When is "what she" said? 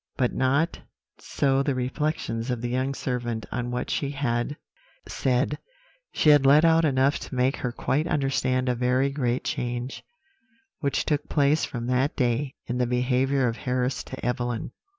3.69-4.09